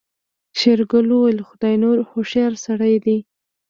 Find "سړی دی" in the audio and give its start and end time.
2.65-3.17